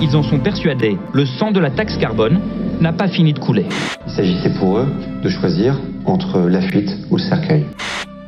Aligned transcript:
Ils 0.00 0.16
en 0.16 0.22
sont 0.22 0.38
persuadés, 0.38 0.98
le 1.12 1.26
sang 1.26 1.52
de 1.52 1.60
la 1.60 1.70
taxe 1.70 1.96
carbone 1.98 2.40
n'a 2.80 2.92
pas 2.92 3.08
fini 3.08 3.32
de 3.32 3.38
couler. 3.38 3.66
Il 4.06 4.12
s'agissait 4.12 4.52
pour 4.58 4.78
eux 4.78 4.88
de 5.22 5.28
choisir 5.28 5.78
entre 6.04 6.40
la 6.40 6.60
fuite 6.60 6.90
ou 7.10 7.16
le 7.16 7.22
cercueil. 7.22 7.64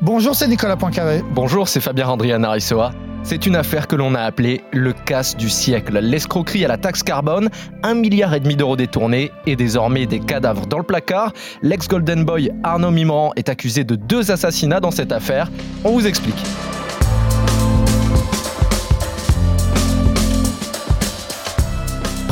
Bonjour, 0.03 0.35
c'est 0.35 0.47
Nicolas 0.47 0.77
Poincaré. 0.77 1.23
Bonjour, 1.33 1.69
c'est 1.69 1.81
Fabien 1.81 2.07
Randrian 2.07 2.43
Arissoa. 2.45 2.93
C'est 3.25 3.45
une 3.47 3.57
affaire 3.57 3.89
que 3.89 3.97
l'on 3.97 4.15
a 4.15 4.21
appelée 4.21 4.61
le 4.73 4.93
casse 4.93 5.37
du 5.37 5.49
siècle. 5.49 5.99
L'escroquerie 5.99 6.65
à 6.65 6.69
la 6.69 6.77
taxe 6.77 7.03
carbone, 7.03 7.49
un 7.83 7.95
milliard 7.95 8.33
et 8.35 8.39
demi 8.39 8.55
d'euros 8.55 8.77
détournés 8.77 9.33
et 9.47 9.57
désormais 9.57 10.07
des 10.07 10.21
cadavres 10.21 10.67
dans 10.67 10.79
le 10.79 10.85
placard. 10.85 11.33
L'ex-Golden 11.61 12.25
Boy 12.25 12.53
Arnaud 12.63 12.93
Mimran 12.93 13.33
est 13.35 13.49
accusé 13.49 13.83
de 13.83 13.97
deux 13.97 14.31
assassinats 14.31 14.79
dans 14.79 14.93
cette 14.93 15.11
affaire. 15.11 15.51
On 15.83 15.91
vous 15.91 16.07
explique. 16.07 16.41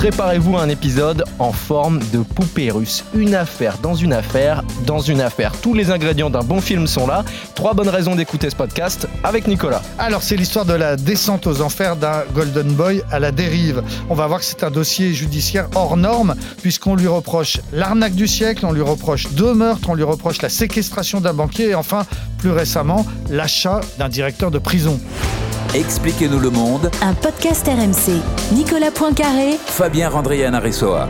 Préparez-vous 0.04 0.58
à 0.58 0.60
un 0.60 0.68
épisode 0.68 1.24
en 1.38 1.50
forme 1.50 1.98
de 2.12 2.18
poupée 2.18 2.70
russe. 2.70 3.06
Une 3.14 3.34
affaire 3.34 3.78
dans 3.78 3.94
une 3.94 4.12
affaire 4.12 4.62
dans 4.86 4.98
une 4.98 5.22
affaire. 5.22 5.52
Tous 5.62 5.72
les 5.72 5.90
ingrédients 5.90 6.28
d'un 6.28 6.42
bon 6.42 6.60
film 6.60 6.86
sont 6.86 7.06
là. 7.06 7.24
Trois 7.54 7.72
bonnes 7.72 7.88
raisons 7.88 8.14
d'écouter 8.14 8.50
ce 8.50 8.54
podcast 8.54 9.08
avec 9.22 9.46
Nicolas. 9.48 9.80
Alors, 9.98 10.22
c'est 10.22 10.36
l'histoire 10.36 10.66
de 10.66 10.74
la 10.74 10.96
descente 10.96 11.46
aux 11.46 11.62
enfers 11.62 11.96
d'un 11.96 12.22
Golden 12.34 12.70
Boy 12.74 13.02
à 13.10 13.18
la 13.18 13.32
dérive. 13.32 13.82
On 14.10 14.14
va 14.14 14.26
voir 14.26 14.40
que 14.40 14.44
c'est 14.44 14.62
un 14.62 14.70
dossier 14.70 15.14
judiciaire 15.14 15.70
hors 15.74 15.96
norme, 15.96 16.34
puisqu'on 16.60 16.96
lui 16.96 17.06
reproche 17.06 17.60
l'arnaque 17.72 18.14
du 18.14 18.28
siècle, 18.28 18.66
on 18.66 18.72
lui 18.72 18.82
reproche 18.82 19.32
deux 19.32 19.54
meurtres, 19.54 19.88
on 19.88 19.94
lui 19.94 20.02
reproche 20.02 20.42
la 20.42 20.50
séquestration 20.50 21.22
d'un 21.22 21.32
banquier 21.32 21.70
et 21.70 21.74
enfin, 21.74 22.04
plus 22.36 22.50
récemment, 22.50 23.06
l'achat 23.30 23.80
d'un 23.98 24.10
directeur 24.10 24.50
de 24.50 24.58
prison. 24.58 25.00
Expliquez-nous 25.74 26.38
le 26.38 26.50
monde. 26.50 26.88
Un 27.02 27.14
podcast 27.14 27.66
RMC. 27.66 28.22
Nicolas 28.54 28.92
Poincaré. 28.92 29.56
Fabien 29.58 30.08
Randrian 30.08 30.54
Aressoa. 30.54 31.08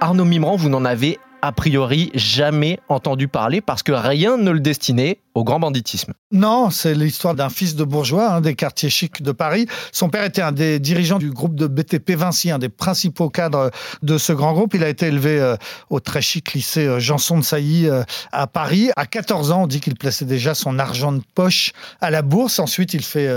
Arnaud 0.00 0.26
Mimran, 0.26 0.56
vous 0.56 0.68
n'en 0.68 0.84
avez 0.84 1.18
a 1.40 1.52
priori 1.52 2.10
jamais 2.12 2.80
entendu 2.90 3.28
parler 3.28 3.62
parce 3.62 3.82
que 3.82 3.92
rien 3.92 4.36
ne 4.36 4.50
le 4.50 4.60
destinait 4.60 5.20
au 5.38 5.44
grand 5.44 5.60
banditisme. 5.60 6.12
Non, 6.32 6.70
c'est 6.70 6.94
l'histoire 6.94 7.34
d'un 7.34 7.48
fils 7.48 7.76
de 7.76 7.84
bourgeois 7.84 8.34
hein, 8.34 8.40
des 8.40 8.54
quartiers 8.54 8.90
chics 8.90 9.22
de 9.22 9.32
Paris. 9.32 9.66
Son 9.92 10.08
père 10.08 10.24
était 10.24 10.42
un 10.42 10.52
des 10.52 10.80
dirigeants 10.80 11.18
du 11.18 11.30
groupe 11.30 11.54
de 11.54 11.66
BTP 11.68 12.10
Vinci, 12.10 12.50
un 12.50 12.58
des 12.58 12.68
principaux 12.68 13.30
cadres 13.30 13.70
de 14.02 14.18
ce 14.18 14.32
grand 14.32 14.52
groupe. 14.52 14.74
Il 14.74 14.82
a 14.82 14.88
été 14.88 15.06
élevé 15.06 15.38
euh, 15.40 15.56
au 15.90 16.00
très 16.00 16.20
chic 16.20 16.52
lycée 16.54 16.86
euh, 16.86 16.98
Janson 16.98 17.38
de 17.38 17.44
Sailly 17.44 17.88
euh, 17.88 18.02
à 18.32 18.48
Paris. 18.48 18.90
À 18.96 19.06
14 19.06 19.52
ans, 19.52 19.62
on 19.62 19.66
dit 19.68 19.80
qu'il 19.80 19.94
plaçait 19.94 20.24
déjà 20.24 20.54
son 20.54 20.78
argent 20.78 21.12
de 21.12 21.22
poche 21.34 21.72
à 22.00 22.10
la 22.10 22.22
bourse. 22.22 22.58
Ensuite, 22.58 22.94
il 22.94 23.04
fait 23.04 23.28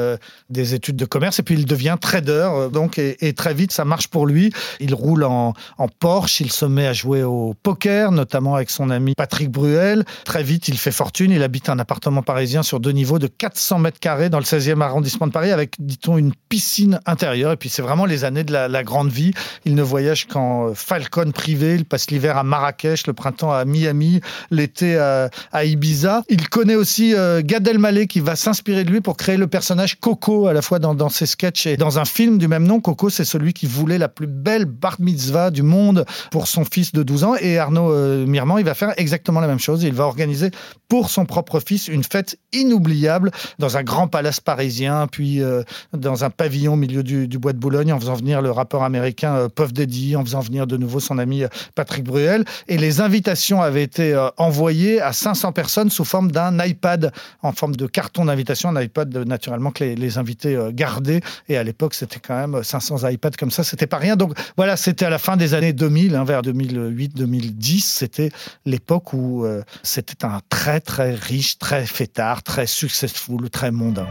des 0.49 0.73
études 0.73 0.95
de 0.95 1.05
commerce 1.05 1.39
et 1.39 1.43
puis 1.43 1.55
il 1.55 1.65
devient 1.65 1.97
trader. 2.01 2.67
donc, 2.73 2.97
et, 2.97 3.33
très 3.33 3.53
vite, 3.53 3.71
ça 3.71 3.85
marche 3.85 4.07
pour 4.07 4.25
lui. 4.25 4.51
Il 4.79 4.95
roule 4.95 5.23
en, 5.23 5.53
en 5.77 5.87
Porsche, 5.87 6.41
il 6.41 6.51
se 6.51 6.65
met 6.65 6.87
à 6.87 6.93
jouer 6.93 7.23
au 7.23 7.53
poker, 7.61 8.11
notamment 8.11 8.55
avec 8.55 8.69
son 8.69 8.89
ami 8.89 9.13
Patrick 9.15 9.51
Bruel. 9.51 10.03
Très 10.25 10.43
vite, 10.43 10.67
il 10.67 10.77
fait 10.77 10.91
fortune. 10.91 11.31
Il 11.31 11.43
habite 11.43 11.69
un 11.69 11.77
appartement 11.77 11.90
parisien 12.21 12.63
sur 12.63 12.79
deux 12.79 12.91
niveaux 12.91 13.19
de 13.19 13.27
400 13.27 13.79
mètres 13.79 13.99
carrés 13.99 14.29
dans 14.29 14.39
le 14.39 14.45
16e 14.45 14.81
arrondissement 14.81 15.27
de 15.27 15.31
Paris 15.31 15.51
avec, 15.51 15.75
dit-on, 15.79 16.17
une 16.17 16.33
piscine 16.49 16.99
intérieure. 17.05 17.51
Et 17.51 17.57
puis 17.57 17.69
c'est 17.69 17.81
vraiment 17.81 18.05
les 18.05 18.23
années 18.23 18.43
de 18.43 18.53
la, 18.53 18.83
grande 18.83 19.09
vie. 19.09 19.31
Il 19.65 19.75
ne 19.75 19.83
voyage 19.83 20.27
qu'en 20.27 20.73
Falcon 20.73 21.31
privé. 21.31 21.75
Il 21.75 21.85
passe 21.85 22.09
l'hiver 22.09 22.37
à 22.37 22.43
Marrakech, 22.43 23.07
le 23.07 23.13
printemps 23.13 23.51
à 23.51 23.65
Miami, 23.65 24.21
l'été 24.49 24.97
à, 24.97 25.29
Ibiza. 25.63 26.23
Il 26.29 26.49
connaît 26.49 26.75
aussi 26.75 27.13
euh, 27.13 27.41
Gad 27.43 27.67
Elmaleh 27.67 28.07
qui 28.07 28.19
va 28.19 28.35
s'inspirer 28.35 28.83
de 28.83 28.91
lui 28.91 29.01
pour 29.01 29.17
créer 29.17 29.37
le 29.37 29.47
personnage 29.47 29.99
Coco 29.99 30.47
à 30.47 30.53
la 30.53 30.61
fois 30.61 30.79
dans, 30.79 31.09
ses 31.09 31.25
sketchs 31.25 31.67
et 31.67 31.77
dans 31.77 31.99
un 31.99 32.05
film 32.05 32.37
du 32.37 32.47
même 32.47 32.65
nom. 32.65 32.79
Coco, 32.79 33.09
c'est 33.09 33.25
celui 33.25 33.53
qui 33.53 33.67
voulait 33.67 33.97
la 33.97 34.09
plus 34.09 34.27
belle 34.27 34.65
bar 34.65 34.95
mitzvah 34.99 35.51
du 35.51 35.63
monde 35.63 36.05
pour 36.31 36.47
son 36.47 36.65
fils 36.65 36.91
de 36.91 37.03
12 37.03 37.23
ans. 37.23 37.35
Et 37.39 37.57
Arnaud 37.57 37.91
euh, 37.91 38.25
Mirman, 38.25 38.57
il 38.57 38.65
va 38.65 38.73
faire 38.73 38.93
exactement 38.97 39.39
la 39.39 39.47
même 39.47 39.59
chose. 39.59 39.83
Il 39.83 39.93
va 39.93 40.05
organiser 40.05 40.51
pour 40.87 41.09
son 41.09 41.25
propre 41.25 41.59
fils 41.59 41.80
une 41.87 42.03
fête 42.03 42.37
inoubliable 42.53 43.31
dans 43.59 43.77
un 43.77 43.83
grand 43.83 44.07
palace 44.07 44.39
parisien, 44.39 45.07
puis 45.07 45.41
euh, 45.41 45.63
dans 45.93 46.23
un 46.23 46.29
pavillon 46.29 46.73
au 46.73 46.77
milieu 46.77 47.03
du, 47.03 47.27
bois 47.37 47.53
de 47.53 47.57
Boulogne, 47.57 47.93
en 47.93 47.99
faisant 47.99 48.15
venir 48.15 48.41
le 48.41 48.51
rappeur 48.51 48.83
américain 48.83 49.35
euh, 49.35 49.49
Puff 49.49 49.73
Daddy, 49.73 50.15
en 50.15 50.23
faisant 50.23 50.41
venir 50.41 50.67
de 50.67 50.77
nouveau 50.77 50.99
son 50.99 51.17
ami 51.17 51.43
euh, 51.43 51.47
Patrick 51.75 52.03
Bruel. 52.03 52.45
Et 52.67 52.77
les 52.77 53.01
invitations 53.01 53.61
avaient 53.61 53.83
été 53.83 54.17
envoyées 54.37 55.01
à 55.01 55.13
500 55.13 55.51
personnes 55.51 55.89
sous 55.89 56.05
forme 56.05 56.31
d'un 56.31 56.63
iPad, 56.63 57.11
en 57.41 57.51
forme 57.51 57.75
de 57.75 57.87
carton 57.87 58.25
d'invitation, 58.25 58.69
un 58.69 58.81
iPad 58.81 59.15
naturellement 59.27 59.71
que 59.71 59.83
les, 59.83 60.17
invités 60.17 60.57
gardaient. 60.73 61.21
Et 61.47 61.57
à 61.57 61.63
l'époque, 61.63 61.93
c'était 61.93 62.19
quand 62.19 62.35
même 62.35 62.63
500 62.63 63.07
iPads 63.07 63.31
comme 63.39 63.51
ça, 63.51 63.63
c'était 63.63 63.87
pas 63.87 63.97
rien. 63.97 64.15
Donc 64.15 64.33
voilà, 64.57 64.75
c'était 64.77 65.05
à 65.05 65.09
la 65.09 65.17
fin 65.17 65.37
des 65.37 65.53
années 65.53 65.73
2000, 65.73 66.15
hein, 66.15 66.23
vers 66.23 66.41
2008-2010, 66.41 67.81
c'était 67.81 68.31
l'époque 68.65 69.13
où 69.13 69.45
c'était 69.83 70.25
un 70.25 70.41
très 70.49 70.79
très 70.79 71.15
riche, 71.15 71.57
très 71.61 71.85
fêtard, 71.85 72.41
très 72.41 72.65
successful, 72.65 73.49
très 73.51 73.71
mondain. 73.71 74.07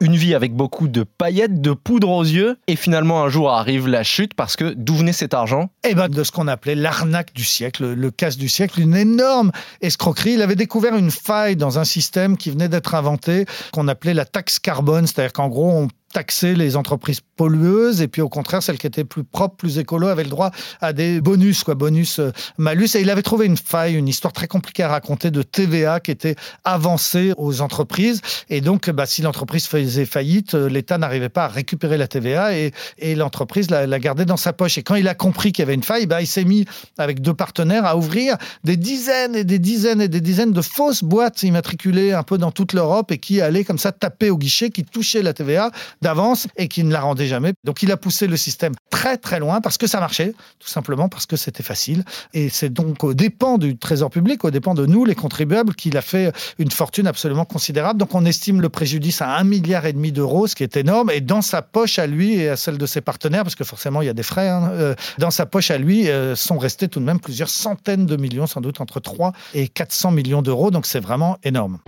Une 0.00 0.16
vie 0.16 0.34
avec 0.34 0.54
beaucoup 0.54 0.88
de 0.88 1.02
paillettes, 1.02 1.60
de 1.60 1.72
poudre 1.72 2.08
aux 2.08 2.22
yeux, 2.22 2.56
et 2.68 2.76
finalement 2.76 3.22
un 3.24 3.28
jour 3.28 3.50
arrive 3.50 3.88
la 3.88 4.04
chute 4.04 4.34
parce 4.34 4.56
que 4.56 4.72
d'où 4.72 4.94
venait 4.94 5.12
cet 5.12 5.34
argent? 5.34 5.70
Eh 5.84 5.94
ben 5.94 6.08
de 6.08 6.24
ce 6.24 6.30
qu'on 6.30 6.48
appelait 6.48 6.76
l'arnaque 6.76 7.34
du 7.34 7.44
siècle, 7.44 7.92
le 7.92 8.10
casse 8.10 8.36
du 8.36 8.48
siècle, 8.48 8.80
une 8.80 8.96
énorme 8.96 9.50
escroquerie. 9.80 10.34
Il 10.34 10.42
avait 10.42 10.56
découvert 10.56 10.96
une 10.96 11.10
faille 11.10 11.56
dans 11.56 11.78
un 11.78 11.84
système 11.84 12.36
qui 12.36 12.50
venait 12.50 12.68
d'être 12.68 12.94
inventé, 12.94 13.46
qu'on 13.72 13.88
appelait 13.88 14.14
la 14.14 14.24
taxe 14.24 14.60
carbone, 14.60 15.06
c'est-à-dire 15.06 15.32
qu'en 15.32 15.48
gros 15.48 15.70
on 15.70 15.88
taxer 16.12 16.54
les 16.54 16.76
entreprises 16.76 17.20
et 18.00 18.08
puis 18.08 18.22
au 18.22 18.28
contraire 18.28 18.62
celles 18.62 18.78
qui 18.78 18.86
étaient 18.86 19.04
plus 19.04 19.24
propres, 19.24 19.56
plus 19.56 19.78
écolo 19.78 20.08
avaient 20.08 20.24
le 20.24 20.30
droit 20.30 20.50
à 20.80 20.92
des 20.92 21.20
bonus, 21.20 21.64
quoi, 21.64 21.74
bonus 21.74 22.18
euh, 22.18 22.30
malus. 22.58 22.94
Et 22.94 23.00
il 23.00 23.10
avait 23.10 23.22
trouvé 23.22 23.46
une 23.46 23.56
faille, 23.56 23.94
une 23.94 24.08
histoire 24.08 24.32
très 24.32 24.46
compliquée 24.46 24.82
à 24.82 24.88
raconter 24.88 25.30
de 25.30 25.42
TVA 25.42 26.00
qui 26.00 26.10
était 26.10 26.36
avancée 26.64 27.32
aux 27.36 27.60
entreprises. 27.60 28.20
Et 28.50 28.60
donc, 28.60 28.90
bah, 28.90 29.06
si 29.06 29.22
l'entreprise 29.22 29.66
faisait 29.66 30.06
faillite, 30.06 30.54
euh, 30.54 30.68
l'État 30.68 30.98
n'arrivait 30.98 31.28
pas 31.28 31.44
à 31.44 31.48
récupérer 31.48 31.96
la 31.96 32.08
TVA 32.08 32.54
et, 32.56 32.72
l'entreprise 33.14 33.70
la, 33.70 33.98
gardait 33.98 34.24
dans 34.24 34.36
sa 34.36 34.52
poche. 34.52 34.78
Et 34.78 34.82
quand 34.82 34.94
il 34.94 35.08
a 35.08 35.14
compris 35.14 35.52
qu'il 35.52 35.62
y 35.62 35.66
avait 35.66 35.74
une 35.74 35.82
faille, 35.82 36.06
bah, 36.06 36.20
il 36.20 36.26
s'est 36.26 36.44
mis 36.44 36.64
avec 36.98 37.20
deux 37.20 37.34
partenaires 37.34 37.84
à 37.84 37.96
ouvrir 37.96 38.36
des 38.64 38.76
dizaines 38.76 39.36
et 39.36 39.44
des 39.44 39.58
dizaines 39.58 40.00
et 40.00 40.08
des 40.08 40.20
dizaines 40.20 40.52
de 40.52 40.62
fausses 40.62 41.04
boîtes 41.04 41.42
immatriculées 41.42 42.12
un 42.12 42.22
peu 42.22 42.38
dans 42.38 42.50
toute 42.50 42.72
l'Europe 42.72 43.12
et 43.12 43.18
qui 43.18 43.40
allaient 43.40 43.64
comme 43.64 43.78
ça 43.78 43.92
taper 43.92 44.30
au 44.30 44.38
guichet, 44.38 44.70
qui 44.70 44.84
touchaient 44.84 45.22
la 45.22 45.32
TVA 45.32 45.70
d'avance 46.00 46.46
et 46.56 46.68
qui 46.68 46.84
ne 46.84 46.92
la 46.92 47.00
rendait 47.00 47.26
Donc 47.64 47.82
il 47.82 47.90
a 47.92 47.96
poussé 47.96 48.26
le 48.26 48.36
système 48.36 48.74
très 48.90 49.16
très 49.16 49.38
loin 49.38 49.60
parce 49.60 49.78
que 49.78 49.86
ça 49.86 50.00
marchait, 50.00 50.34
tout 50.58 50.68
simplement 50.68 51.08
parce 51.08 51.26
que 51.26 51.36
c'était 51.36 51.62
facile. 51.62 52.04
Et 52.34 52.48
c'est 52.48 52.70
donc 52.70 53.04
au 53.04 53.14
dépens 53.14 53.58
du 53.58 53.76
Trésor 53.76 54.10
public, 54.10 54.44
au 54.44 54.50
dépens 54.50 54.74
de 54.74 54.86
nous, 54.86 55.04
les 55.04 55.14
contribuables, 55.14 55.74
qu'il 55.74 55.96
a 55.96 56.02
fait 56.02 56.32
une 56.58 56.70
fortune 56.70 57.06
absolument 57.06 57.44
considérable. 57.44 57.98
Donc 57.98 58.14
on 58.14 58.24
estime 58.24 58.60
le 58.60 58.68
préjudice 58.68 59.22
à 59.22 59.36
un 59.36 59.44
milliard 59.44 59.86
et 59.86 59.92
demi 59.92 60.12
d'euros, 60.12 60.46
ce 60.46 60.54
qui 60.54 60.62
est 60.62 60.76
énorme. 60.76 61.10
Et 61.10 61.20
dans 61.20 61.42
sa 61.42 61.62
poche 61.62 61.98
à 61.98 62.06
lui 62.06 62.34
et 62.34 62.48
à 62.48 62.56
celle 62.56 62.78
de 62.78 62.86
ses 62.86 63.00
partenaires, 63.00 63.42
parce 63.42 63.54
que 63.54 63.64
forcément 63.64 64.02
il 64.02 64.06
y 64.06 64.10
a 64.10 64.14
des 64.14 64.22
frais, 64.22 64.48
hein, 64.48 64.70
euh, 64.72 64.94
dans 65.18 65.30
sa 65.30 65.46
poche 65.46 65.70
à 65.70 65.78
lui 65.78 66.08
euh, 66.08 66.36
sont 66.36 66.58
restés 66.58 66.88
tout 66.88 67.00
de 67.00 67.04
même 67.04 67.20
plusieurs 67.20 67.48
centaines 67.48 68.06
de 68.06 68.16
millions, 68.16 68.46
sans 68.46 68.60
doute 68.60 68.80
entre 68.80 69.00
3 69.00 69.32
et 69.54 69.68
400 69.68 70.10
millions 70.10 70.42
d'euros. 70.42 70.70
Donc 70.70 70.86
c'est 70.86 71.00
vraiment 71.00 71.38
énorme. 71.44 71.78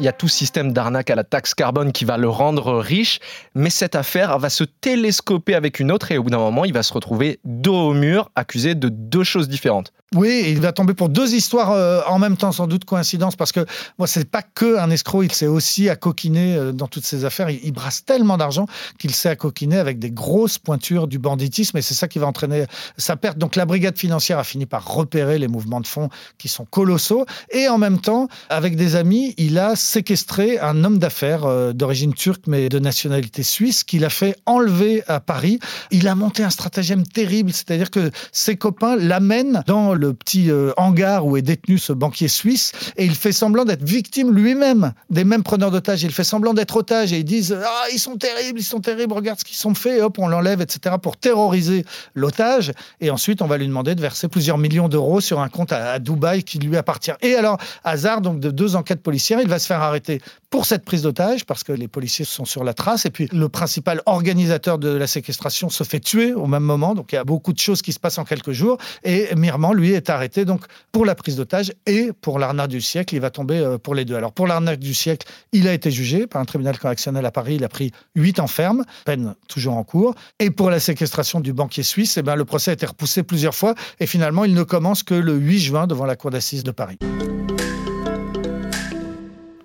Il 0.00 0.06
y 0.06 0.08
a 0.08 0.12
tout 0.12 0.28
système 0.28 0.72
d'arnaque 0.72 1.10
à 1.10 1.14
la 1.14 1.24
taxe 1.24 1.54
carbone 1.54 1.92
qui 1.92 2.04
va 2.04 2.16
le 2.16 2.28
rendre 2.28 2.74
riche, 2.78 3.20
mais 3.54 3.70
cette 3.70 3.94
affaire 3.94 4.38
va 4.38 4.50
se 4.50 4.64
télescoper 4.64 5.54
avec 5.54 5.78
une 5.78 5.92
autre 5.92 6.10
et 6.10 6.18
au 6.18 6.24
bout 6.24 6.30
d'un 6.30 6.38
moment, 6.38 6.64
il 6.64 6.72
va 6.72 6.82
se 6.82 6.92
retrouver 6.92 7.40
dos 7.44 7.90
au 7.90 7.94
mur, 7.94 8.30
accusé 8.34 8.74
de 8.74 8.88
deux 8.88 9.24
choses 9.24 9.48
différentes. 9.48 9.92
Oui, 10.12 10.44
il 10.46 10.60
va 10.60 10.72
tomber 10.72 10.94
pour 10.94 11.08
deux 11.08 11.34
histoires 11.34 11.72
euh, 11.72 12.00
en 12.06 12.20
même 12.20 12.36
temps, 12.36 12.52
sans 12.52 12.68
doute 12.68 12.84
coïncidence, 12.84 13.34
parce 13.34 13.50
que 13.50 13.66
moi, 13.98 14.06
c'est 14.06 14.30
pas 14.30 14.42
que 14.42 14.78
un 14.78 14.90
escroc, 14.90 15.24
il 15.24 15.32
sait 15.32 15.48
aussi 15.48 15.88
accoquiner 15.88 16.54
euh, 16.54 16.72
dans 16.72 16.86
toutes 16.86 17.04
ces 17.04 17.24
affaires. 17.24 17.50
Il, 17.50 17.72
brasse 17.72 18.04
tellement 18.04 18.36
d'argent 18.36 18.66
qu'il 19.00 19.12
sait 19.12 19.28
accoquiner 19.28 19.76
avec 19.76 19.98
des 19.98 20.12
grosses 20.12 20.58
pointures 20.58 21.08
du 21.08 21.18
banditisme, 21.18 21.78
et 21.78 21.82
c'est 21.82 21.94
ça 21.94 22.06
qui 22.06 22.20
va 22.20 22.28
entraîner 22.28 22.66
sa 22.96 23.16
perte. 23.16 23.38
Donc 23.38 23.56
la 23.56 23.64
brigade 23.64 23.98
financière 23.98 24.38
a 24.38 24.44
fini 24.44 24.66
par 24.66 24.86
repérer 24.86 25.40
les 25.40 25.48
mouvements 25.48 25.80
de 25.80 25.86
fonds 25.88 26.10
qui 26.38 26.48
sont 26.48 26.64
colossaux, 26.64 27.26
et 27.50 27.66
en 27.68 27.78
même 27.78 28.00
temps, 28.00 28.28
avec 28.50 28.76
des 28.76 28.94
amis, 28.94 29.34
il 29.36 29.58
a 29.58 29.74
séquestré 29.74 30.60
un 30.60 30.84
homme 30.84 30.98
d'affaires 31.00 31.44
euh, 31.44 31.72
d'origine 31.72 32.14
turque 32.14 32.44
mais 32.46 32.68
de 32.68 32.78
nationalité 32.78 33.42
suisse 33.42 33.82
qu'il 33.82 34.04
a 34.04 34.10
fait 34.10 34.36
enlever 34.46 35.02
à 35.08 35.18
Paris. 35.18 35.58
Il 35.90 36.06
a 36.06 36.14
monté 36.14 36.44
un 36.44 36.50
stratagème 36.50 37.04
terrible, 37.04 37.52
c'est-à-dire 37.52 37.90
que 37.90 38.12
ses 38.30 38.56
copains 38.56 38.94
l'amènent 38.94 39.64
dans 39.66 39.93
le 39.94 40.14
petit 40.14 40.50
euh, 40.50 40.72
hangar 40.76 41.26
où 41.26 41.36
est 41.36 41.42
détenu 41.42 41.78
ce 41.78 41.92
banquier 41.92 42.28
suisse 42.28 42.72
et 42.96 43.04
il 43.04 43.14
fait 43.14 43.32
semblant 43.32 43.64
d'être 43.64 43.82
victime 43.82 44.32
lui-même 44.32 44.92
des 45.10 45.24
mêmes 45.24 45.42
preneurs 45.42 45.70
d'otages. 45.70 46.02
Il 46.02 46.12
fait 46.12 46.24
semblant 46.24 46.54
d'être 46.54 46.76
otage 46.76 47.12
et 47.12 47.18
ils 47.18 47.24
disent 47.24 47.56
Ah, 47.64 47.84
ils 47.92 47.98
sont 47.98 48.16
terribles, 48.16 48.60
ils 48.60 48.64
sont 48.64 48.80
terribles, 48.80 49.12
regarde 49.12 49.38
ce 49.38 49.44
qu'ils 49.44 49.56
sont 49.56 49.74
fait, 49.74 50.00
hop, 50.00 50.18
on 50.18 50.28
l'enlève, 50.28 50.60
etc., 50.60 50.96
pour 51.00 51.16
terroriser 51.16 51.84
l'otage. 52.14 52.72
Et 53.00 53.10
ensuite, 53.10 53.42
on 53.42 53.46
va 53.46 53.58
lui 53.58 53.66
demander 53.66 53.94
de 53.94 54.00
verser 54.00 54.28
plusieurs 54.28 54.58
millions 54.58 54.88
d'euros 54.88 55.20
sur 55.20 55.40
un 55.40 55.48
compte 55.48 55.72
à, 55.72 55.92
à 55.92 55.98
Dubaï 55.98 56.42
qui 56.42 56.58
lui 56.58 56.76
appartient. 56.76 57.12
Et 57.22 57.34
alors, 57.34 57.58
hasard 57.84 58.20
donc 58.20 58.40
de 58.40 58.50
deux 58.50 58.76
enquêtes 58.76 59.02
policières, 59.02 59.40
il 59.40 59.48
va 59.48 59.58
se 59.58 59.66
faire 59.66 59.80
arrêter 59.80 60.20
pour 60.54 60.66
cette 60.66 60.84
prise 60.84 61.02
d'otage 61.02 61.44
parce 61.46 61.64
que 61.64 61.72
les 61.72 61.88
policiers 61.88 62.24
sont 62.24 62.44
sur 62.44 62.62
la 62.62 62.74
trace 62.74 63.06
et 63.06 63.10
puis 63.10 63.28
le 63.32 63.48
principal 63.48 64.00
organisateur 64.06 64.78
de 64.78 64.88
la 64.88 65.08
séquestration 65.08 65.68
se 65.68 65.82
fait 65.82 65.98
tuer 65.98 66.32
au 66.32 66.46
même 66.46 66.62
moment. 66.62 66.94
Donc 66.94 67.10
il 67.10 67.16
y 67.16 67.18
a 67.18 67.24
beaucoup 67.24 67.52
de 67.52 67.58
choses 67.58 67.82
qui 67.82 67.92
se 67.92 67.98
passent 67.98 68.18
en 68.18 68.24
quelques 68.24 68.52
jours 68.52 68.78
et 69.02 69.34
Mirman 69.34 69.72
lui 69.74 69.94
est 69.94 70.10
arrêté 70.10 70.44
donc 70.44 70.64
pour 70.92 71.06
la 71.06 71.16
prise 71.16 71.34
d'otage 71.34 71.72
et 71.86 72.12
pour 72.20 72.38
l'arnaque 72.38 72.70
du 72.70 72.80
siècle. 72.80 73.16
Il 73.16 73.20
va 73.20 73.30
tomber 73.30 73.58
euh, 73.58 73.78
pour 73.78 73.96
les 73.96 74.04
deux. 74.04 74.14
Alors 74.14 74.30
pour 74.30 74.46
l'arnaque 74.46 74.78
du 74.78 74.94
siècle, 74.94 75.26
il 75.50 75.66
a 75.66 75.72
été 75.72 75.90
jugé 75.90 76.28
par 76.28 76.40
un 76.40 76.44
tribunal 76.44 76.78
correctionnel 76.78 77.26
à 77.26 77.32
Paris. 77.32 77.56
Il 77.56 77.64
a 77.64 77.68
pris 77.68 77.90
8 78.14 78.38
ans 78.38 78.46
ferme, 78.46 78.84
peine 79.04 79.34
toujours 79.48 79.74
en 79.74 79.82
cours. 79.82 80.14
Et 80.38 80.52
pour 80.52 80.70
la 80.70 80.78
séquestration 80.78 81.40
du 81.40 81.52
banquier 81.52 81.82
suisse, 81.82 82.16
eh 82.16 82.22
ben, 82.22 82.36
le 82.36 82.44
procès 82.44 82.70
a 82.70 82.74
été 82.74 82.86
repoussé 82.86 83.24
plusieurs 83.24 83.56
fois 83.56 83.74
et 83.98 84.06
finalement 84.06 84.44
il 84.44 84.54
ne 84.54 84.62
commence 84.62 85.02
que 85.02 85.14
le 85.14 85.34
8 85.34 85.58
juin 85.58 85.86
devant 85.88 86.06
la 86.06 86.14
cour 86.14 86.30
d'assises 86.30 86.62
de 86.62 86.70
Paris. 86.70 86.98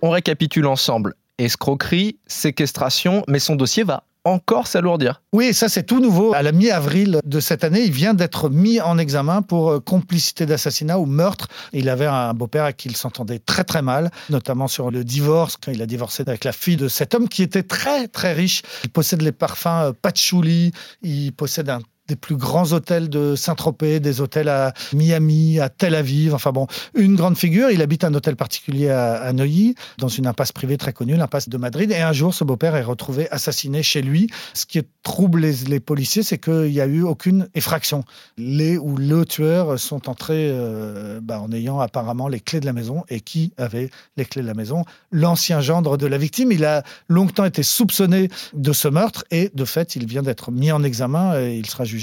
On 0.01 0.12
récapitule 0.12 0.66
ensemble. 0.66 1.16
Escroquerie, 1.38 2.19
séquestration, 2.25 3.24
mais 3.28 3.40
son 3.40 3.56
dossier 3.56 3.84
va 3.84 4.04
encore 4.25 4.68
s'alourdir. 4.68 5.22
Oui, 5.34 5.54
ça 5.54 5.69
c'est 5.69 5.84
tout 5.84 6.00
nouveau. 6.00 6.34
À 6.34 6.42
la 6.42 6.51
mi-avril 6.51 7.19
de 7.24 7.40
cette 7.40 7.63
année, 7.63 7.81
il 7.81 7.92
vient 7.92 8.13
d'être 8.13 8.50
mis 8.50 8.80
en 8.81 8.98
examen 8.98 9.42
pour 9.42 9.72
euh, 9.72 9.80
complicité 9.80 10.46
d'assassinat 10.46 11.00
ou 11.00 11.06
meurtre. 11.06 11.48
Il 11.74 11.90
avait 11.90 12.06
un 12.06 12.34
beau-père 12.34 12.63
avec 12.66 12.78
qui 12.78 12.90
il 12.90 12.96
s'entendait 12.96 13.40
très 13.40 13.63
très 13.63 13.81
mal, 13.81 14.12
notamment 14.30 14.68
sur 14.68 14.92
le 14.92 15.04
divorce, 15.04 15.57
quand 15.57 15.72
il 15.72 15.81
a 15.81 15.86
divorcé 15.86 16.24
avec 16.28 16.44
la 16.44 16.51
fille 16.51 16.78
de 16.78 16.88
cet 16.88 17.16
homme 17.16 17.30
qui 17.30 17.44
était 17.44 17.63
très 17.63 18.07
très 18.07 18.34
riche. 18.34 18.62
Il 18.84 18.90
possède 18.90 19.22
les 19.22 19.31
parfums 19.31 19.68
euh, 19.68 19.94
patchouli, 19.94 20.74
il 21.01 21.31
possède 21.31 21.69
un 21.69 21.80
des 22.09 22.15
plus 22.15 22.35
grands 22.35 22.73
hôtels 22.73 23.07
de 23.07 23.35
Saint-Tropez, 23.35 24.00
des 24.00 24.19
hôtels 24.19 24.50
à 24.50 24.73
Miami, 24.94 25.59
à 25.59 25.69
Tel 25.69 25.94
Aviv. 25.94 26.33
Enfin 26.33 26.51
bon, 26.51 26.65
une 26.95 27.15
grande 27.15 27.38
figure. 27.38 27.69
Il 27.69 27.81
habite 27.81 28.03
un 28.03 28.13
hôtel 28.15 28.35
particulier 28.35 28.89
à, 28.89 29.31
Neuilly, 29.31 29.75
dans 30.00 30.07
une 30.07 30.25
impasse 30.25 30.51
privée 30.51 30.77
très 30.77 30.91
connue, 30.91 31.15
l'impasse 31.15 31.50
de 31.50 31.57
Madrid. 31.57 31.91
Et 31.91 32.01
un 32.01 32.11
jour, 32.11 32.33
ce 32.33 32.44
beau-père 32.44 32.75
est 32.75 32.83
retrouvé 32.83 33.29
assassiné 33.29 33.83
chez 33.83 34.01
lui. 34.01 34.27
Ce 34.56 34.65
qui 34.65 34.81
trouble 35.03 35.41
les, 35.41 35.79
policiers, 35.79 36.23
c'est 36.23 36.39
qu'il 36.39 36.71
n'y 36.71 36.81
a 36.81 36.88
eu 36.88 37.03
aucune 37.03 37.47
effraction. 37.53 38.03
Les 38.38 38.77
ou 38.77 38.97
le 38.97 39.23
tueur 39.25 39.79
sont 39.79 40.09
entrés 40.09 40.50
euh, 40.51 41.19
bah, 41.21 41.39
en 41.39 41.51
ayant 41.51 41.79
apparemment 41.79 42.27
les 42.27 42.39
clés 42.39 42.59
de 42.59 42.65
la 42.65 42.73
maison. 42.73 43.03
Et 43.09 43.21
qui 43.21 43.53
avait 43.57 43.91
les 44.17 44.25
clés 44.25 44.41
de 44.41 44.47
la 44.47 44.55
maison? 44.55 44.83
L'ancien 45.12 45.62
gendre 45.62 45.95
de 45.97 46.07
la 46.07 46.17
victime. 46.17 46.51
Il 46.51 46.65
a 46.65 46.83
longtemps 47.07 47.45
été 47.45 47.62
soupçonné 47.62 48.29
de 48.53 48.73
ce 48.73 48.88
meurtre 48.88 49.25
et 49.29 49.51
de 49.53 49.65
fait, 49.65 49.95
il 49.95 50.07
vient 50.07 50.23
d'être 50.23 50.51
mis 50.51 50.71
en 50.71 50.83
examen 50.83 51.39
et 51.39 51.55
il 51.55 51.67
sera 51.67 51.83
jugé 51.83 51.99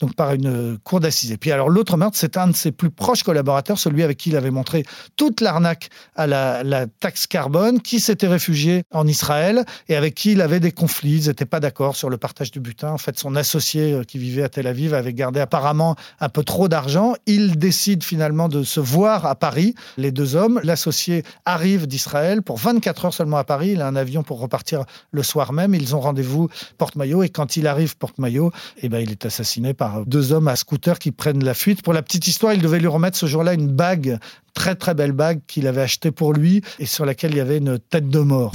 donc 0.00 0.14
par 0.14 0.32
une 0.32 0.78
cour 0.84 1.00
d'assises. 1.00 1.32
Et 1.32 1.36
puis 1.36 1.52
alors 1.52 1.68
l'autre 1.68 1.96
meurtre, 1.96 2.16
c'est 2.16 2.36
un 2.36 2.48
de 2.48 2.54
ses 2.54 2.72
plus 2.72 2.90
proches 2.90 3.22
collaborateurs, 3.22 3.78
celui 3.78 4.02
avec 4.02 4.18
qui 4.18 4.30
il 4.30 4.36
avait 4.36 4.50
montré 4.50 4.84
toute 5.16 5.40
l'arnaque 5.40 5.88
à 6.16 6.26
la, 6.26 6.86
taxe 7.00 7.26
carbone, 7.26 7.80
qui 7.80 8.00
s'était 8.00 8.26
réfugié 8.26 8.82
en 8.92 9.06
Israël 9.06 9.64
et 9.88 9.96
avec 9.96 10.14
qui 10.14 10.32
il 10.32 10.40
avait 10.40 10.60
des 10.60 10.72
conflits. 10.72 11.18
Ils 11.18 11.28
n'étaient 11.28 11.44
pas 11.44 11.60
d'accord 11.60 11.96
sur 11.96 12.10
le 12.10 12.16
partage 12.16 12.50
du 12.50 12.60
butin. 12.60 12.90
En 12.90 12.98
fait, 12.98 13.18
son 13.18 13.36
associé 13.36 13.92
euh, 13.92 14.04
qui 14.04 14.18
vivait 14.18 14.42
à 14.42 14.48
Tel 14.48 14.66
Aviv 14.66 14.94
avait 14.94 15.12
gardé 15.12 15.40
apparemment 15.40 15.96
un 16.20 16.28
peu 16.28 16.42
trop 16.42 16.68
d'argent. 16.68 17.14
Il 17.26 17.58
décide 17.58 18.04
finalement 18.04 18.48
de 18.48 18.62
se 18.62 18.80
voir 18.80 19.26
à 19.26 19.34
Paris, 19.34 19.74
les 19.96 20.10
deux 20.10 20.36
hommes. 20.36 20.60
L'associé 20.62 21.22
arrive 21.44 21.86
d'Israël 21.86 22.42
pour 22.42 22.58
24 22.58 23.06
heures 23.06 23.14
seulement 23.14 23.36
à 23.36 23.44
Paris. 23.44 23.70
Il 23.72 23.82
a 23.82 23.86
un 23.86 23.96
avion 23.96 24.22
pour 24.22 24.40
repartir 24.40 24.84
le 25.10 25.22
soir 25.22 25.52
même. 25.52 25.74
Ils 25.74 25.94
ont 25.94 26.00
rendez-vous 26.00 26.48
porte-maillot 26.78 27.22
et 27.22 27.28
quand 27.28 27.56
il 27.56 27.66
arrive 27.66 27.96
porte-maillot, 27.96 28.52
eh 28.82 28.88
ben, 28.88 28.98
il 28.98 29.10
est 29.10 29.26
assassiné 29.38 29.72
par 29.72 30.04
deux 30.04 30.32
hommes 30.32 30.48
à 30.48 30.56
scooter 30.56 30.98
qui 30.98 31.12
prennent 31.12 31.44
la 31.44 31.54
fuite. 31.54 31.82
Pour 31.82 31.92
la 31.92 32.02
petite 32.02 32.26
histoire, 32.26 32.54
il 32.54 32.60
devait 32.60 32.80
lui 32.80 32.88
remettre 32.88 33.16
ce 33.16 33.26
jour-là 33.26 33.54
une 33.54 33.68
bague, 33.68 34.18
très 34.52 34.74
très 34.74 34.94
belle 34.94 35.12
bague 35.12 35.40
qu'il 35.46 35.68
avait 35.68 35.82
achetée 35.82 36.10
pour 36.10 36.32
lui 36.32 36.60
et 36.80 36.86
sur 36.86 37.06
laquelle 37.06 37.30
il 37.30 37.36
y 37.36 37.40
avait 37.40 37.58
une 37.58 37.78
tête 37.78 38.08
de 38.08 38.18
mort. 38.18 38.50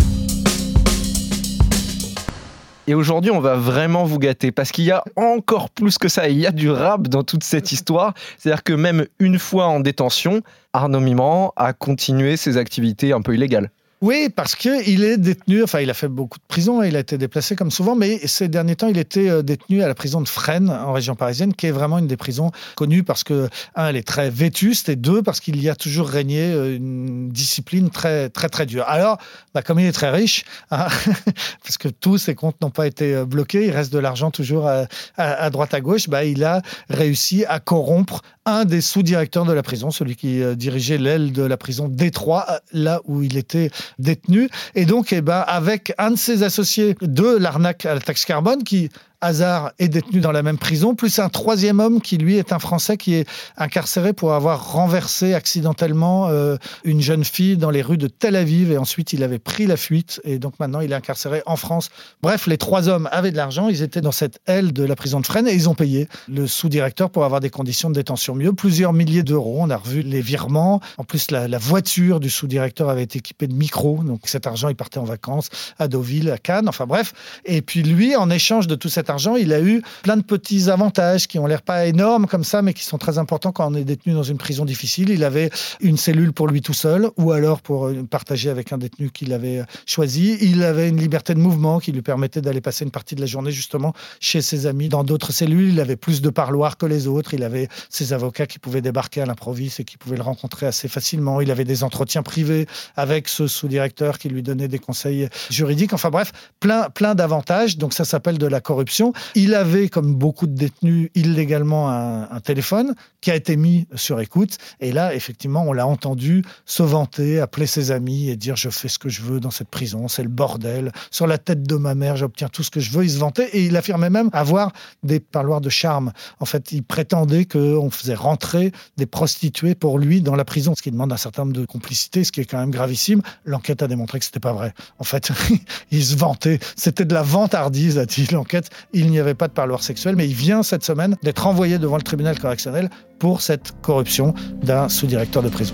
Et 2.86 2.96
aujourd'hui, 2.96 3.32
on 3.32 3.40
va 3.40 3.56
vraiment 3.56 4.04
vous 4.04 4.20
gâter 4.20 4.52
parce 4.52 4.74
qu'il 4.74 4.84
y 4.84 4.92
a 4.92 5.06
encore 5.16 5.70
plus 5.70 5.98
que 5.98 6.10
ça. 6.10 6.28
Il 6.28 6.38
y 6.38 6.46
a 6.46 6.52
du 6.52 6.70
rap 6.70 7.08
dans 7.08 7.24
toute 7.24 7.46
cette 7.46 7.72
histoire. 7.72 8.14
C'est-à-dire 8.38 8.64
que 8.64 8.74
même 8.74 9.06
une 9.20 9.40
fois 9.40 9.68
en 9.68 9.80
détention, 9.80 10.42
Arnaud 10.74 11.00
Mimran 11.00 11.54
a 11.56 11.72
continué 11.72 12.36
ses 12.36 12.58
activités 12.58 13.14
un 13.14 13.22
peu 13.22 13.36
illégales. 13.36 13.72
Oui, 14.04 14.28
parce 14.28 14.56
qu'il 14.56 15.06
est 15.06 15.18
détenu, 15.18 15.64
enfin 15.64 15.80
il 15.80 15.90
a 15.90 15.94
fait 15.94 16.10
beaucoup 16.10 16.38
de 16.38 16.44
prison, 16.46 16.84
il 16.84 16.98
a 16.98 17.00
été 17.00 17.18
déplacé 17.18 17.56
comme 17.56 17.72
souvent, 17.72 17.96
mais 17.96 18.20
ces 18.28 18.50
derniers 18.50 18.76
temps 18.76 18.90
il 18.90 18.98
était 18.98 19.30
euh, 19.30 19.44
détenu 19.44 19.82
à 19.82 19.88
la 19.88 19.96
prison 19.96 20.20
de 20.20 20.28
Fresnes 20.28 20.70
en 20.70 20.92
région 20.92 21.16
parisienne, 21.16 21.54
qui 21.54 21.68
est 21.68 21.72
vraiment 21.72 22.00
une 22.00 22.08
des 22.08 22.18
prisons 22.18 22.52
connues 22.76 23.04
parce 23.04 23.24
que, 23.24 23.48
un, 23.76 23.88
elle 23.88 23.96
est 23.96 24.06
très 24.06 24.30
vétuste, 24.30 24.90
et 24.90 24.98
deux, 24.98 25.24
parce 25.24 25.40
qu'il 25.40 25.64
y 25.64 25.70
a 25.70 25.76
toujours 25.78 26.10
régné 26.10 26.52
euh, 26.52 26.76
une 26.76 27.30
discipline 27.30 27.92
très 27.92 28.28
très 28.30 28.50
très 28.50 28.66
dure. 28.66 28.84
Alors, 28.90 29.20
bah, 29.54 29.62
comme 29.62 29.80
il 29.80 29.86
est 29.86 29.94
très 29.94 30.10
riche, 30.10 30.44
hein, 30.70 30.88
parce 31.64 31.78
que 31.78 31.88
tous 31.88 32.18
ses 32.18 32.36
comptes 32.36 32.62
n'ont 32.62 32.72
pas 32.72 32.88
été 32.88 33.16
euh, 33.16 33.26
bloqués, 33.26 33.68
il 33.68 33.72
reste 33.72 33.94
de 33.94 34.00
l'argent 34.00 34.32
toujours 34.32 34.68
à, 34.68 34.84
à, 35.16 35.50
droite 35.50 35.74
à 35.74 35.80
gauche, 35.80 36.10
bah, 36.10 36.26
il 36.26 36.44
a 36.44 36.62
réussi 36.90 37.46
à 37.46 37.62
corrompre 37.62 38.22
un 38.46 38.66
des 38.66 38.82
sous-directeurs 38.82 39.46
de 39.46 39.54
la 39.54 39.64
prison, 39.64 39.92
celui 39.92 40.18
qui 40.18 40.42
dirigeait 40.58 40.98
l'aile 40.98 41.32
de 41.32 41.44
la 41.44 41.56
prison 41.56 41.88
Détroit, 41.88 42.46
là 42.74 43.00
où 43.06 43.24
il 43.24 43.38
était 43.38 43.72
détenu. 44.00 44.50
Et 44.76 44.86
donc, 44.86 45.14
eh 45.14 45.22
ben, 45.22 45.44
avec 45.48 45.94
un 45.98 46.12
de 46.12 46.16
ses 46.16 46.44
associés 46.44 46.96
de 47.02 47.38
l'arnaque 47.38 47.86
à 47.86 47.94
la 47.94 48.00
taxe 48.00 48.26
carbone, 48.26 48.64
qui 48.64 48.90
hasard 49.24 49.72
est 49.80 49.88
détenu 49.88 50.20
dans 50.20 50.32
la 50.32 50.44
même 50.44 50.58
prison, 50.58 50.96
plus 50.96 51.18
un 51.20 51.30
troisième 51.30 51.80
homme 51.80 52.02
qui, 52.02 52.18
lui, 52.18 52.38
est 52.38 52.52
un 52.52 52.60
Français 52.60 52.98
qui 52.98 53.16
est 53.16 53.28
incarcéré 53.58 54.12
pour 54.12 54.34
avoir 54.34 54.74
renversé 54.74 55.34
accidentellement 55.34 56.28
euh, 56.28 56.58
une 56.84 57.02
jeune 57.02 57.24
fille 57.24 57.56
dans 57.58 57.70
les 57.70 57.82
rues 57.82 57.98
de 57.98 58.08
Tel 58.08 58.36
Aviv. 58.36 58.72
Et 58.72 58.78
ensuite, 58.78 59.14
il 59.14 59.24
avait 59.24 59.40
pris 59.40 59.66
la 59.66 59.78
fuite. 59.78 60.20
Et 60.26 60.40
donc 60.40 60.60
maintenant, 60.60 60.82
il 60.82 60.92
est 60.92 60.96
incarcéré 60.96 61.42
en 61.46 61.56
France. 61.56 61.90
Bref, 62.22 62.48
les 62.48 62.58
trois 62.58 62.90
hommes 62.90 63.08
avaient 63.12 63.32
de 63.32 63.38
l'argent. 63.38 63.70
Ils 63.70 63.82
étaient 63.82 64.02
dans 64.02 64.12
cette 64.12 64.40
aile 64.46 64.74
de 64.74 64.84
la 64.84 64.96
prison 64.96 65.22
de 65.22 65.26
Fresnes 65.26 65.48
et 65.48 65.54
ils 65.54 65.70
ont 65.70 65.76
payé 65.76 66.10
le 66.28 66.46
sous-directeur 66.46 67.10
pour 67.10 67.24
avoir 67.24 67.40
des 67.40 67.50
conditions 67.50 67.90
de 67.90 67.96
détention 67.96 68.36
mieux. 68.36 68.52
Plusieurs 68.52 68.92
milliers 68.92 69.24
d'euros. 69.24 69.60
On 69.62 69.70
a 69.70 69.78
revu 69.78 70.02
les 70.02 70.22
virements. 70.22 70.82
En 70.98 71.06
plus, 71.06 71.32
la, 71.32 71.48
la 71.48 71.58
voiture 71.58 72.20
du 72.20 72.30
sous-directeur 72.30 72.90
avait 72.90 73.04
été 73.04 73.20
équipée 73.20 73.48
de 73.48 73.56
micros. 73.56 74.04
Donc 74.04 74.22
cet 74.26 74.48
argent, 74.48 74.68
il 74.68 74.76
partait 74.76 75.00
en 75.00 75.06
vacances 75.06 75.50
à 75.80 75.88
Deauville, 75.88 76.30
à 76.30 76.38
Cannes. 76.38 76.68
Enfin 76.68 76.86
bref. 76.86 77.14
Et 77.46 77.62
puis 77.62 77.84
lui, 77.84 78.18
en 78.18 78.30
échange 78.30 78.68
de 78.68 78.76
tout 78.76 78.90
cet 78.90 79.10
argent, 79.10 79.13
il 79.38 79.54
a 79.54 79.62
eu 79.62 79.82
plein 80.04 80.18
de 80.18 80.24
petits 80.24 80.70
avantages 80.70 81.28
qui 81.28 81.40
ont 81.40 81.46
l'air 81.46 81.62
pas 81.62 81.86
énormes 81.86 82.28
comme 82.28 82.44
ça, 82.44 82.62
mais 82.62 82.74
qui 82.74 82.84
sont 82.84 82.98
très 82.98 83.18
importants 83.18 83.52
quand 83.52 83.72
on 83.72 83.76
est 83.76 83.84
détenu 83.84 84.14
dans 84.14 84.24
une 84.24 84.38
prison 84.38 84.66
difficile. 84.66 85.10
Il 85.10 85.24
avait 85.24 85.50
une 85.82 85.98
cellule 85.98 86.34
pour 86.34 86.48
lui 86.48 86.62
tout 86.62 86.74
seul, 86.74 87.10
ou 87.18 87.32
alors 87.32 87.62
pour 87.62 87.88
euh, 87.88 88.04
partager 88.04 88.50
avec 88.50 88.72
un 88.74 88.78
détenu 88.78 89.10
qu'il 89.10 89.34
avait 89.34 89.64
choisi. 89.86 90.38
Il 90.42 90.64
avait 90.64 90.90
une 90.90 91.00
liberté 91.00 91.34
de 91.34 91.40
mouvement 91.40 91.80
qui 91.80 91.92
lui 91.92 92.02
permettait 92.02 92.42
d'aller 92.42 92.62
passer 92.62 92.86
une 92.86 92.92
partie 92.92 93.16
de 93.16 93.22
la 93.22 93.28
journée 93.28 93.52
justement 93.52 93.94
chez 94.20 94.42
ses 94.42 94.66
amis 94.66 94.90
dans 94.90 95.04
d'autres 95.04 95.32
cellules. 95.32 95.70
Il 95.70 95.80
avait 95.80 95.96
plus 95.96 96.22
de 96.22 96.30
parloirs 96.30 96.78
que 96.78 96.86
les 96.86 97.08
autres. 97.08 97.34
Il 97.34 97.44
avait 97.44 97.68
ses 97.90 98.14
avocats 98.14 98.48
qui 98.48 98.60
pouvaient 98.60 98.82
débarquer 98.82 99.22
à 99.22 99.26
l'improviste 99.26 99.80
et 99.80 99.84
qui 99.84 99.98
pouvaient 99.98 100.18
le 100.18 100.24
rencontrer 100.24 100.66
assez 100.66 100.88
facilement. 100.88 101.42
Il 101.42 101.52
avait 101.52 101.66
des 101.66 101.84
entretiens 101.84 102.24
privés 102.24 102.68
avec 102.96 103.28
ce 103.28 103.48
sous-directeur 103.48 104.18
qui 104.18 104.30
lui 104.30 104.44
donnait 104.44 104.68
des 104.68 104.80
conseils 104.80 105.30
juridiques. 105.50 105.94
Enfin 105.94 106.10
bref, 106.10 106.32
plein, 106.60 106.90
plein 106.90 107.16
d'avantages. 107.16 107.78
Donc 107.78 107.94
ça 107.94 108.06
s'appelle 108.06 108.38
de 108.38 108.48
la 108.48 108.62
corruption. 108.62 109.03
Il 109.36 109.56
avait, 109.56 109.90
comme 109.90 110.16
beaucoup 110.16 110.48
de 110.48 110.56
détenus, 110.56 111.10
illégalement 111.16 111.90
un, 111.90 112.40
téléphone 112.44 112.94
qui 113.22 113.32
a 113.32 113.36
été 113.36 113.56
mis 113.56 113.88
sur 113.96 114.20
écoute. 114.20 114.58
Et 114.82 114.92
là, 114.92 115.16
effectivement, 115.16 115.64
on 115.66 115.74
l'a 115.74 115.88
entendu 115.88 116.44
se 116.66 116.84
vanter, 116.84 117.40
appeler 117.40 117.68
ses 117.68 117.92
amis 117.92 118.30
et 118.30 118.36
dire 118.36 118.56
je 118.56 118.70
fais 118.70 118.90
ce 118.90 119.00
que 119.00 119.10
je 119.10 119.22
veux 119.22 119.40
dans 119.40 119.52
cette 119.52 119.70
prison, 119.70 120.08
c'est 120.08 120.24
le 120.24 120.30
bordel. 120.30 120.92
Sur 121.10 121.26
la 121.26 121.38
tête 121.38 121.64
de 121.64 121.76
ma 121.76 121.96
mère, 121.96 122.18
j'obtiens 122.18 122.50
tout 122.50 122.64
ce 122.64 122.72
que 122.72 122.80
je 122.80 122.92
veux. 122.92 123.04
Il 123.04 123.12
se 123.12 123.20
vantait 123.20 123.50
et 123.54 123.66
il 123.66 123.78
affirmait 123.78 124.10
même 124.10 124.30
avoir 124.34 124.74
des 125.04 125.20
parloirs 125.20 125.62
de 125.62 125.70
charme. 125.70 126.12
En 126.40 126.46
fait, 126.46 126.72
il 126.72 126.84
prétendait 126.84 127.46
qu'on 127.46 127.90
faisait 127.90 128.16
rentrer 128.16 128.72
des 128.98 129.06
prostituées 129.06 129.76
pour 129.76 130.00
lui 130.00 130.22
dans 130.22 130.36
la 130.36 130.46
prison, 130.46 130.76
ce 130.76 130.82
qui 130.82 130.92
demande 130.92 131.14
un 131.14 131.18
certain 131.18 131.44
nombre 131.44 131.54
de 131.54 131.66
complicité, 131.66 132.24
ce 132.24 132.32
qui 132.32 132.42
est 132.42 132.46
quand 132.46 132.60
même 132.60 132.72
gravissime. 132.72 133.22
L'enquête 133.46 133.82
a 133.82 133.88
démontré 133.88 134.20
que 134.20 134.26
c'était 134.26 134.40
pas 134.40 134.54
vrai. 134.54 134.74
En 135.00 135.04
fait, 135.04 135.32
il 135.92 136.04
se 136.04 136.16
vantait. 136.16 136.60
C'était 136.76 137.06
de 137.06 137.14
la 137.14 137.24
vantardise, 137.24 137.98
a 137.98 138.06
dit 138.06 138.28
l'enquête. 138.32 138.70
Il 138.94 139.10
n'y 139.10 139.20
avait 139.20 139.34
pas 139.34 139.48
de 139.48 139.54
parloir 139.54 139.82
sexuel, 139.82 140.16
mais 140.16 140.28
il 140.28 140.36
vient 140.36 140.62
cette 140.62 140.84
semaine 140.84 141.16
d'être 141.24 141.48
envoyé 141.48 141.80
devant 141.80 141.98
le 141.98 142.04
tribunal 142.04 142.40
correctionnel 142.40 142.90
pour 143.18 143.42
cette 143.42 143.74
corruption 143.82 144.36
d'un 144.62 144.88
sous-directeur 144.88 145.42
de 145.42 145.50
prison. 145.50 145.74